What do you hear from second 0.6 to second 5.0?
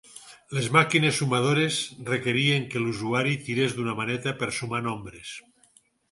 màquines sumadores requerien que l'usuari tirés d'una maneta per sumar